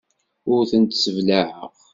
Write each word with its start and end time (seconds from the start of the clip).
Ur 0.51 0.61
tent-sseblaɛeɣ. 0.69 1.71